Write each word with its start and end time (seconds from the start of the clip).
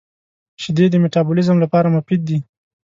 •شیدې 0.61 0.85
د 0.89 0.95
مټابولیزم 1.03 1.57
لپاره 1.63 1.93
مفید 1.95 2.21
دي. 2.29 2.37